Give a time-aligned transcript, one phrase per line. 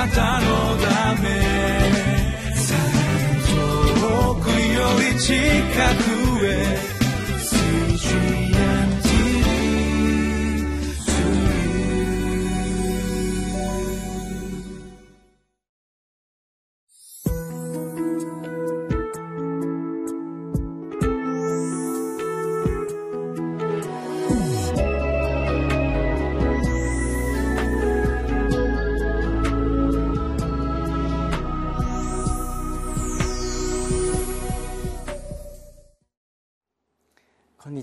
[0.00, 0.46] なたの
[0.78, 1.28] ため。
[4.00, 5.34] 遠くより近
[6.04, 6.09] く。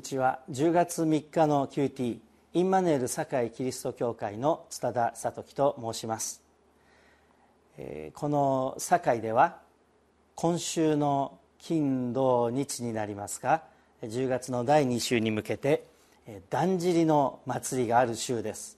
[0.08, 2.20] ちは10月3日の QT
[2.54, 6.42] インマネール堺キリスト教会の津田聡樹と申します、
[7.78, 9.58] え、この堺では
[10.36, 13.64] 今週の金土日になりますが
[14.02, 15.84] 10月の第2週に向けて
[16.50, 18.78] だんじりの祭りがある週です。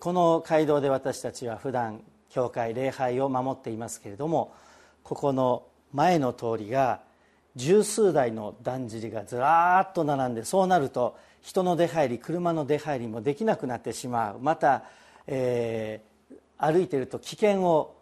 [0.00, 4.54] この街道で私たちは普段教会礼拝を守っていますけれども
[5.02, 7.00] ここの前の通りが
[7.56, 14.38] 十数台のだんじりがずらーっと並んでそうなると人の出入り車の出入りもできなくなってしまう。
[14.40, 14.84] また、
[15.26, 17.96] えー、歩いていると危険を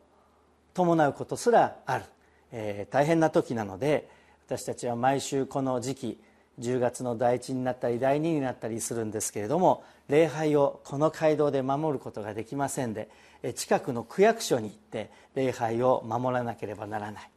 [0.74, 2.04] 伴うことすらある、
[2.52, 4.08] えー、大変な時なので
[4.46, 6.20] 私たちは毎週この時期
[6.60, 13.08] 10月の第1になったり第2になったりするんですけれども礼拝をこの街道で守ることができませんで
[13.54, 17.30] 近くの区役所に行って礼拝を守らなければならない。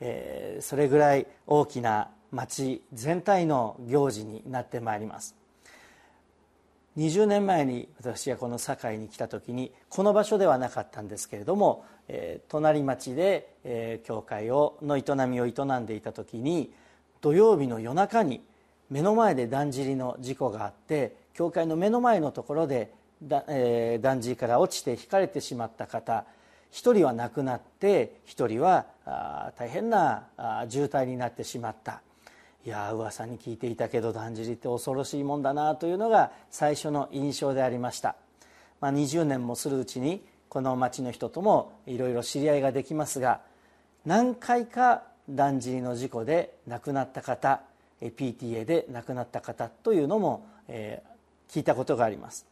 [0.00, 5.36] えー、それぐらい大きな町全体の行事になってまいります。
[6.96, 16.72] 20年前に私がこの堺に来た時にこの場所ではなかったんですけれども、えー、隣町で、えー、教会をの営みを営んでいた時に
[17.20, 18.42] 土曜日の夜中に
[18.90, 26.24] 目の前でだんじりの事故があって教会の目の前のところでだ,、えー、だんじりから落ちてひかれてしまった方
[26.70, 28.86] 一人は亡くなって一人は
[29.58, 30.24] 大変な
[30.68, 32.02] 渋滞になってしまった。
[32.66, 38.16] いや噂に聞いていたけどだんじりって恐ろしいもんだなというのが最初の印象でありました、
[38.82, 43.40] まあ、20年もするうちにこの町の人ともいろいろ知り合いができますが
[44.04, 47.62] 何回かだんじりの事故で亡くなった方
[48.02, 52.46] PTA で亡くなった方というのも、えー、聞いたことがあります。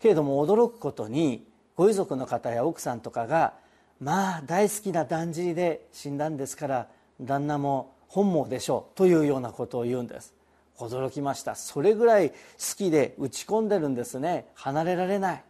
[0.00, 1.46] けれども驚くことに
[1.76, 3.54] ご遺族の方や奥さんとかが
[4.00, 6.88] まあ大好きなだんじりで死んだんですから
[7.20, 10.34] 旦那も本望でしょうというようなことを言うんです。
[10.78, 11.54] 驚きました。
[11.54, 12.36] それぐらい好
[12.76, 14.46] きで打ち込んでるんですね。
[14.54, 15.44] 離れられない。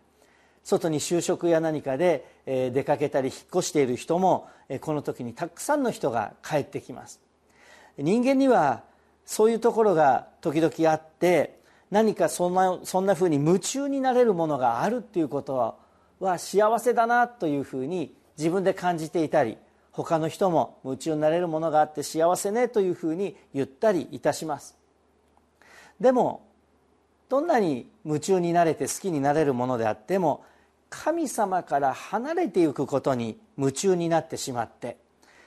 [0.62, 4.48] 外に就職や何かで出かけたり引っ越している人も
[4.80, 7.20] この時にたくさんの人が帰ってきます。
[7.98, 8.82] 人間には
[9.24, 11.58] そういうところが時々あって
[11.90, 15.76] 何かそんなそんなふうに夢中になれるものがあるっていうこと
[16.20, 19.56] は幸せだなというふうに自分で感じていたり
[19.92, 24.76] 他の人も夢中になれるものがあって幸せねというふうに言ったりいたします。
[25.98, 26.46] でも
[27.28, 30.44] どんなに夢中になれて好きになれるものであっても
[30.90, 34.98] 神様から離れていくことに夢中になってしまって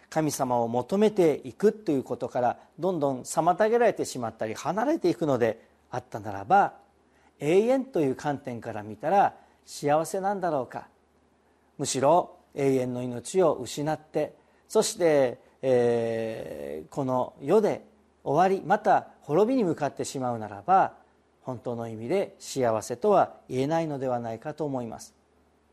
[0.10, 6.74] 神様を求めていくということからどんどん妨げられてしまったり離れていくのであったならば
[7.40, 9.36] 永遠という観点から見たら
[9.66, 10.88] 幸せなんだろうか。
[11.78, 14.34] むしろ永遠の命を失って
[14.68, 17.84] そして、えー、この世で
[18.24, 20.94] 終わりまた滅びに向かってしまうならば
[21.42, 25.16] 本当の意味で幸せとは言えないのではないかと思います。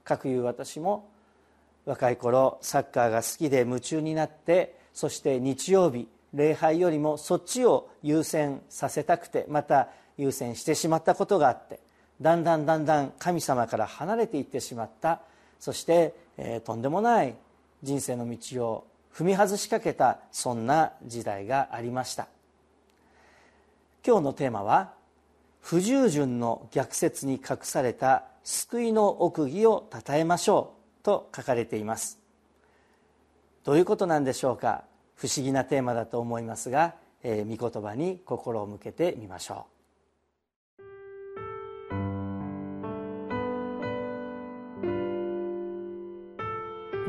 [0.05, 1.09] かくいう私も
[1.85, 11.81] 若い頃サッカーが好きで夢中になってそして日曜日礼拝よりもそっちを優先させたくてまた優先してしまったことがあって
[12.21, 15.21] だんだんだんだん神様から離れていってしまった。
[15.59, 17.35] そしてえー、とんでもない
[17.83, 22.29] 人生の道を踏み外しかけたそんな時代がありました。
[24.07, 24.93] 今日のテーマは
[25.61, 32.19] 「不従順の逆説に隠された救いの奥義をたたえましょう」と書かれています。
[33.65, 34.85] どういうことなんでしょうか？
[35.17, 39.76] 不思議なテーマだと思いますが、えー、御言葉に心を向けてみましょう。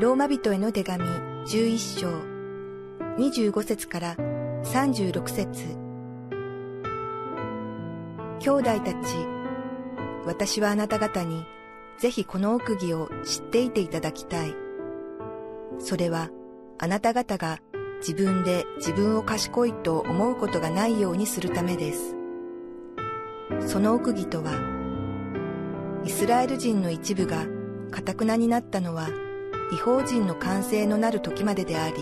[0.00, 2.08] ローマ人への手紙11章
[3.16, 4.14] 25節から
[4.62, 5.76] 36節
[8.38, 9.16] 兄弟たち、
[10.24, 11.44] 私はあなた方に
[11.98, 14.54] ぜひこの奥義を知っていていただきたい。
[15.80, 16.30] それは
[16.78, 17.58] あなた方が
[17.98, 22.14] 自分で自分を賢いと思うことがないようにするためです。
[23.66, 24.52] その奥義とは、
[26.04, 27.46] イスラエル人の一部が
[27.90, 29.08] 堅くなになったのは
[29.70, 31.96] 違法人の完成のなる時までであり、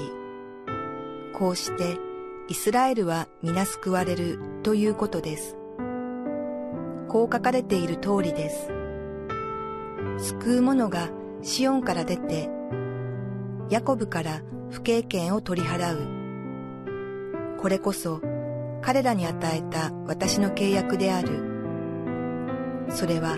[1.35, 1.99] こうして
[2.49, 5.57] イスラエルは皆救われるということです。
[7.09, 8.69] こう書かれている通りです。
[10.19, 11.11] 救う者が
[11.43, 12.49] シオンから出て、
[13.69, 17.59] ヤコブから不経験を取り払う。
[17.59, 18.21] これこそ
[18.81, 22.87] 彼らに与えた私の契約である。
[22.91, 23.37] それは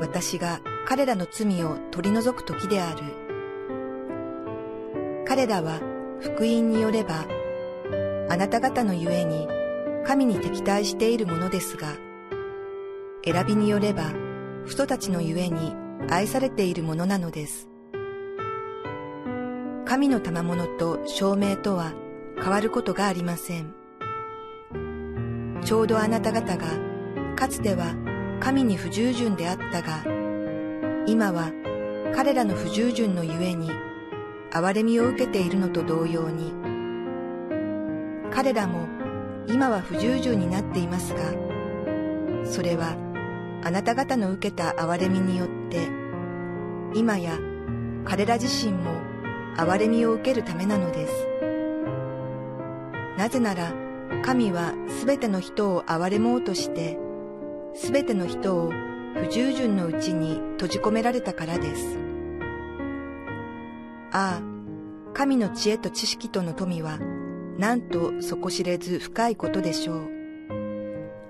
[0.00, 3.29] 私が彼らの罪を取り除く時である。
[5.30, 5.78] 彼らは
[6.20, 7.24] 福音によれば、
[8.28, 9.46] あなた方のゆえに
[10.04, 11.86] 神に敵対しているものですが、
[13.24, 14.12] 選びによれば、
[14.66, 15.72] 人たちのゆえに
[16.10, 17.68] 愛されているものなのです。
[19.84, 21.92] 神の賜物と証明とは
[22.42, 23.72] 変わることがありません。
[25.64, 26.66] ちょうどあなた方が、
[27.36, 27.94] かつては
[28.40, 30.02] 神に不従順であったが、
[31.06, 31.52] 今は
[32.16, 33.70] 彼らの不従順のゆえに、
[34.52, 36.52] 憐れみを受けているのと同様に、
[38.32, 38.88] 彼らも
[39.46, 41.20] 今は不従順になっていますが、
[42.44, 42.96] それは
[43.62, 45.88] あなた方の受けた憐れみによって、
[46.94, 47.38] 今や
[48.04, 48.90] 彼ら自身も
[49.56, 51.28] 憐れみを受けるためなのです。
[53.16, 53.72] なぜなら、
[54.22, 56.98] 神はすべての人を憐れもうとして、
[57.74, 58.72] すべての人を
[59.14, 62.09] 不従順のうちに閉じ込められたからです。
[64.12, 64.42] ああ、
[65.14, 66.98] 神の知恵と知識との富は、
[67.58, 70.08] なんと底知れず深いことでしょう。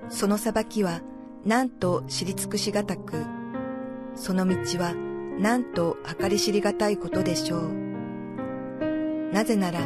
[0.08, 1.00] その裁きは、
[1.44, 3.24] なんと知り尽くしがたく、
[4.14, 4.94] その道は、
[5.38, 7.72] なんと計り知りがたいことでしょう。
[9.32, 9.80] なぜなら、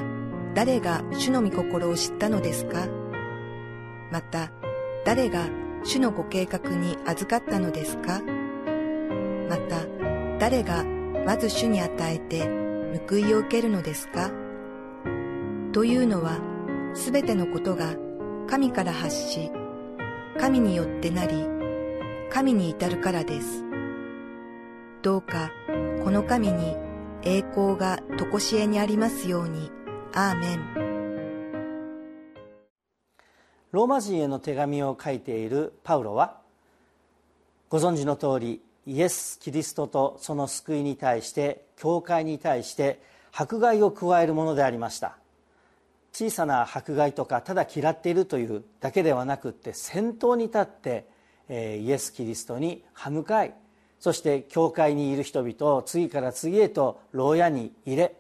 [0.55, 2.89] 誰が主の御心を知ったのですか？
[4.11, 4.51] また、
[5.05, 5.49] 誰が
[5.83, 8.23] 主のご計画に預かったのですか？
[9.49, 9.87] また、
[10.39, 10.85] 誰が
[11.27, 12.49] まず主に与えて
[13.09, 14.31] 報いを受けるのですか？
[15.73, 16.41] というのは、
[16.95, 17.95] すべてのことが
[18.49, 19.51] 神から発し、
[20.39, 21.47] 神によってなり、
[22.31, 23.65] 神に至るからです。
[25.03, 25.51] どうか、
[26.05, 26.77] この神に
[27.23, 29.71] 栄光がとこしえにありますように。
[30.17, 30.85] アーメン。
[33.73, 36.39] ローマ人への手紙を書いているパウロは
[37.69, 43.01] ご存知の通りイエス・キリストとその救いに対して教会に対して
[43.33, 45.17] 迫害を加えるものでありました。
[46.13, 51.09] 小さな迫害とかただ嫌っているというだけではなくって先頭に立って、
[51.49, 53.55] イエス・キリストに歯向かい。
[53.99, 58.17] そして教会にいる人々を次から次へと牢屋に入れ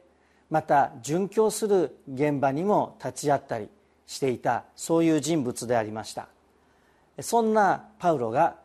[0.51, 3.69] また殉教する現場にも立ち会ったり
[4.07, 6.29] していたそういう人物でありました。
[7.21, 8.57] そんなパウロが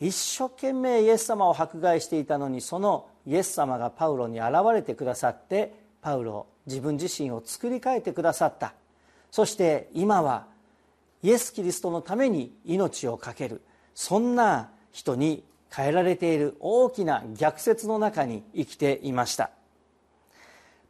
[0.00, 8.74] 一生懸命イエス様を迫害していたのにそのイエス様がパウロに現れてくださってパウロ自分自身を作り変えてくださった。
[9.30, 10.46] そして今は
[11.22, 13.62] イエス・キリストのために命を懸ける
[13.94, 15.44] そんな人に
[15.74, 19.50] 変えられている大きな逆説の中に生きていました。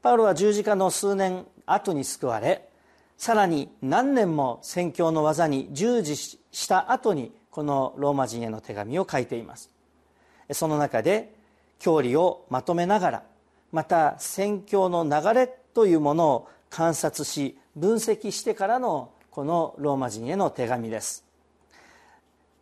[0.03, 2.69] パウロは十字架の数年後に救われ
[3.17, 9.71] さらに何年も宣教の技に従事した後にこのローマ人への手紙を書いています。
[10.53, 11.35] その中で
[11.79, 13.23] 教理をまとめながら
[13.73, 21.25] また宣教の流れというものを観察し分析してからのこのローマ人への手紙です。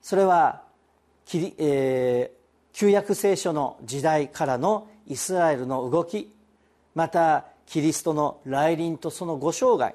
[0.02, 0.62] それは、
[1.32, 6.34] えー、旧約聖書の時代からのイスラエルの動き
[6.94, 9.94] またキリストの来臨とそのご生涯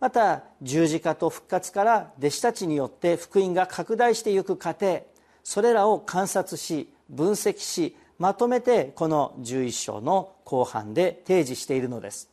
[0.00, 5.02] また十字架と復活から弟子たちによって福音が拡大していく過程
[5.42, 12.30] それらを観察し分析しまとめてこの11章の後半で提示しているのです。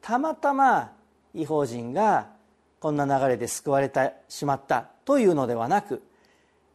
[0.00, 0.92] たまたま
[1.34, 2.28] 違法人が
[2.80, 6.02] こんな流れで救われてしまったというのではなく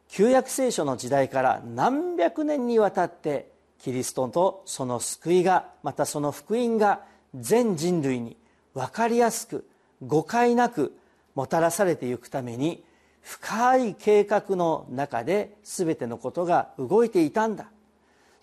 [0.08, 7.00] 旧約聖書の時代から何百年にわたってキリストとその救いがまたその福音が
[7.34, 8.36] 全人類に
[8.74, 9.68] 分かりやすく
[10.06, 10.96] 誤解なく
[11.34, 12.84] もたらされていくために
[13.22, 17.66] 深い計画の中で全てのことが動いていたんだ。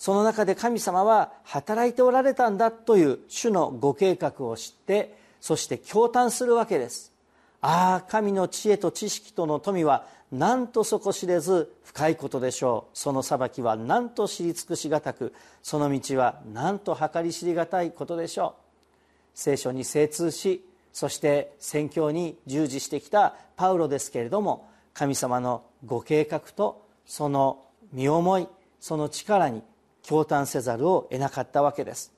[0.01, 7.13] その中で神様は働いておられたんだという主のご計画を知ってそして驚嘆するわけです。
[7.61, 12.97] ああ神の知恵と知識との富はなんと底知れず深いことでしょう。
[12.97, 18.61] その裁きはなんと知り尽くしがたくその道はなんと計り知りがたいことでしょう。
[19.35, 28.47] 聖書に精通しそして宣教に従事してきたパウロですけれども神様のご計画とその身思い
[28.79, 29.61] その力に
[30.03, 32.13] 驚嘆せざるを得なかったわけです。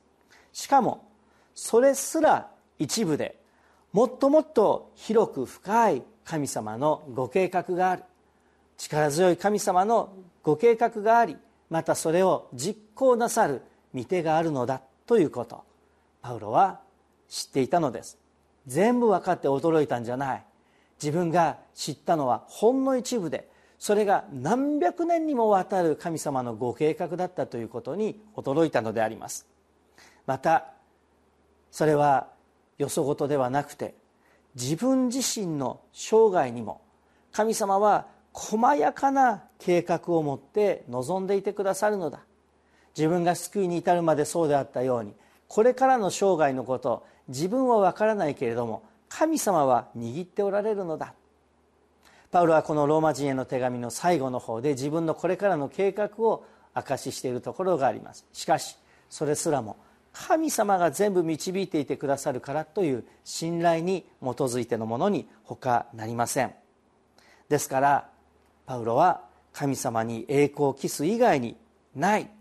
[0.51, 1.07] しかも
[1.55, 2.49] それすら
[2.79, 3.39] 一部で
[3.91, 8.03] もっともっと広く深い神様のご計画がある。
[8.77, 11.37] 力強い神様のご計画があり
[11.69, 13.61] またそれを実行なさる
[13.93, 15.63] 御手があるのだということ。
[16.21, 16.79] パウロは
[17.29, 18.17] 知っていたのです。
[18.65, 20.43] 全部分かって驚いたんじゃない。
[21.01, 23.49] 自分が知ったのはほんの一部で
[23.83, 29.45] それが何百年にもわたる神様のご計画だったということに驚いたのであります。
[30.25, 30.67] また
[31.69, 32.29] それは
[32.77, 33.93] よそごとではなくて
[34.55, 36.79] 自分自身の生涯にも
[37.33, 42.21] 神様は細やかな計画を持って望んでいてくださるのだ。
[42.95, 45.13] 自分が救いに至るまでそうであったように
[45.49, 51.13] これからの生涯のこと自分は分からないけれども神様は握っておられるのだ。
[52.33, 58.25] パウロはこのローマ人への手紙の最後の方で自分のこれからの計画を証ししているところがあります。
[58.33, 58.75] しかし
[59.07, 59.77] それすらも
[60.11, 66.55] 神様が全部導いていてくださるからという信頼に基づいてのものに他なりません。
[67.49, 68.09] ですから
[68.65, 69.21] パウロは
[69.53, 71.55] 神様に栄光を期す以外に
[71.95, 72.31] ない。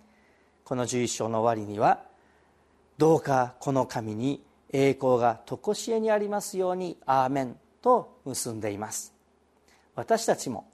[0.65, 2.01] この11章の終わりには
[2.97, 9.12] どうかこの神に栄光が常しえにありますようにアーメンと結んでいます。
[9.95, 10.69] 私たちも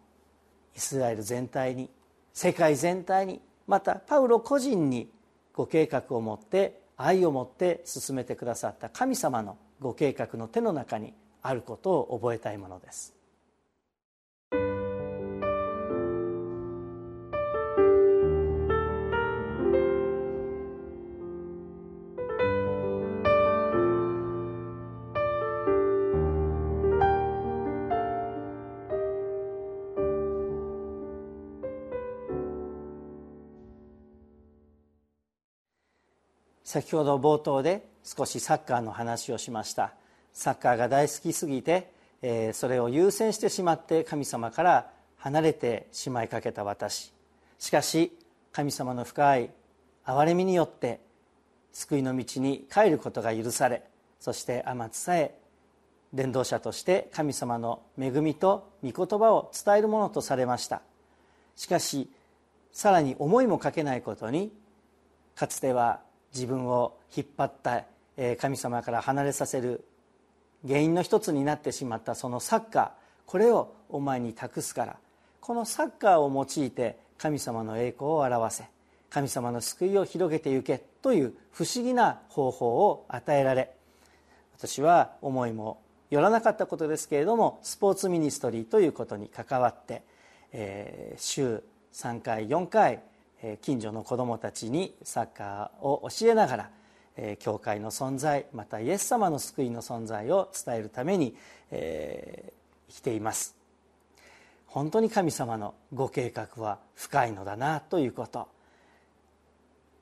[0.77, 1.91] イスラエル全体に
[2.33, 5.11] 世界全体にまたパウロ個人に
[5.53, 13.18] ご計画を持って愛を持って進めてくださった神様のご計画の手の中にあることを覚えたいものです。
[36.69, 39.95] 先ほど冒頭で少しサッカーの話をしました。
[40.35, 47.15] サッカーが大好きすぎて、えー、それを優先してしまって神様から離れてしまいかけた私。
[47.59, 48.13] しかし
[48.53, 49.51] 神様の深い
[50.05, 51.01] 憐れみによって
[51.73, 53.83] 救いの道に帰ることが許され
[54.21, 55.35] そして天津さえ
[56.13, 60.83] 伝道者として神様の恵みと御言葉を伝えるものとされました。
[61.57, 62.11] しかし
[62.73, 64.53] さらに思いもかけないことに
[65.35, 67.85] かつては自分を引っ張った
[68.39, 69.85] 神様から離れさせる
[70.67, 72.91] 原因の一つになってしまったそのサッカー。
[73.27, 74.97] これをお前に託すから。
[75.41, 78.65] このサッカーを用いて神様の栄光を表せ。
[79.11, 80.83] 神様の救いを広げてゆけ。
[81.03, 83.73] という不思議な方法を与えられ。
[84.57, 85.81] 私は思いも
[86.11, 90.03] よらなかったことですけれどもスポーツミニストリーということに関わって、
[90.53, 93.01] えー、週3回4回
[93.63, 101.37] 近所の子どもたちにサッカーを教えながら教会の存在またイエス様の救いの存在を伝えるために、
[101.71, 102.53] え、
[102.89, 103.57] 生きています。
[104.67, 108.49] 本当に神様のご計画は深いのだなということ。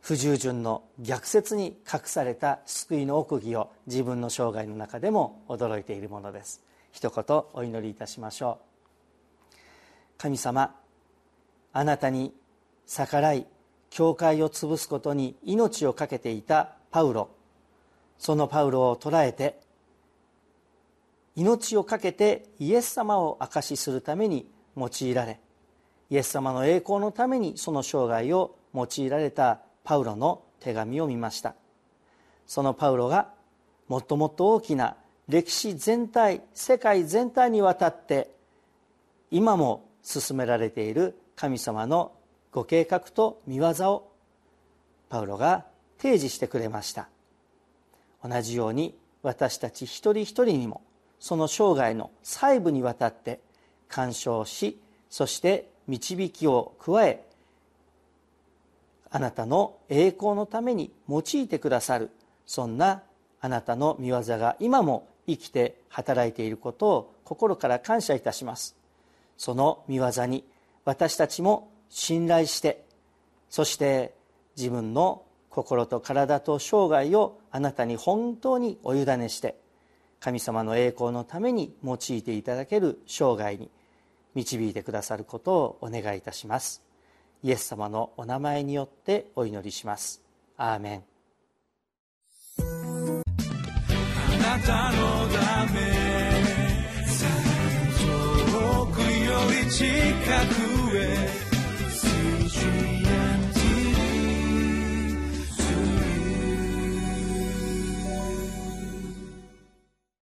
[0.01, 6.63] 不従順の逆説に隠された救いの奥義を自分の生涯の中でも驚いているものです。
[6.93, 8.61] 一言お祈りいたしましょ
[9.53, 9.57] う。
[10.19, 10.75] 神様
[11.73, 12.33] あなたに
[12.87, 13.47] 逆らい
[13.91, 17.31] 教会を潰すことに命を懸けていたパウロ。
[18.19, 19.61] そのパウロを捕らえて
[21.35, 25.39] 命を懸けてイエス様を証しするために用いられ
[26.09, 31.55] イエス様の栄光のためにその生涯を用いられたパウロの手紙を見ました。
[32.47, 33.29] そのパウロが
[33.89, 34.97] もっともっと大きな
[35.29, 38.31] 歴史全体世界全体にわたって
[39.31, 42.13] 今も進められている神様の
[42.57, 44.11] ご計画と見業を
[45.11, 45.67] パウロが
[45.99, 47.07] 提示してくれました。
[48.25, 50.81] 同じように私たち一人一人にも
[51.21, 53.41] その生涯の細部にわたって
[53.89, 57.27] 干渉しそして導きを加え
[59.11, 62.09] あなたの栄光のために用いてくださる
[62.47, 63.03] そんな
[63.43, 68.75] あなたの見業が今も生きて働いていることを心から感謝いたします。
[69.37, 70.43] その見業に
[70.87, 72.85] 私たちも信頼して
[73.49, 74.15] そして
[74.57, 79.57] 自分の心と体と生涯をあなたに本当にお委ねして
[80.21, 83.71] 神様の栄光のために用いていただける生涯に
[84.35, 86.83] 導いてくださることをお願いいたします。
[87.43, 90.23] イエス様のお名前によってお祈りします。
[90.57, 91.05] アーメン。
[92.59, 92.63] あ
[94.59, 95.81] なたのため
[98.03, 99.07] 遠くよ
[99.65, 99.85] り近
[100.63, 100.66] く
[102.57, 103.06] 去。